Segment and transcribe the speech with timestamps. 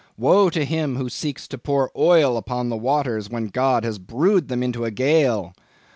[0.17, 4.47] Woe to him who seeks to pour oil upon the waters when God has brewed
[4.47, 5.53] them into a gale!